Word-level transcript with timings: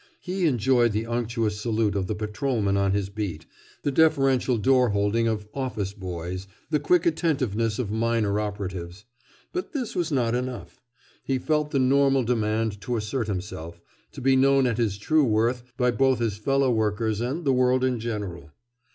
He 0.19 0.47
enjoyed 0.47 0.93
the 0.93 1.05
unctuous 1.05 1.61
salute 1.61 1.93
of 1.93 2.07
the 2.07 2.15
patrolman 2.15 2.75
on 2.75 2.91
his 2.91 3.07
beat, 3.09 3.45
the 3.83 3.91
deferential 3.91 4.57
door 4.57 4.89
holding 4.89 5.27
of 5.27 5.47
"office 5.53 5.93
boys," 5.93 6.47
the 6.71 6.79
quick 6.79 7.05
attentiveness 7.05 7.77
of 7.77 7.91
minor 7.91 8.39
operatives. 8.39 9.05
But 9.53 9.73
this 9.73 9.95
was 9.95 10.11
not 10.11 10.33
enough. 10.33 10.81
He 11.23 11.37
felt 11.37 11.69
the 11.69 11.77
normal 11.77 12.23
demand 12.23 12.81
to 12.81 12.97
assert 12.97 13.27
himself, 13.27 13.79
to 14.13 14.21
be 14.21 14.35
known 14.35 14.65
at 14.65 14.79
his 14.79 14.97
true 14.97 15.23
worth 15.23 15.61
by 15.77 15.91
both 15.91 16.17
his 16.17 16.35
fellow 16.35 16.71
workers 16.71 17.21
and 17.21 17.45
the 17.45 17.53
world 17.53 17.83
in 17.83 17.99
general. 17.99 18.49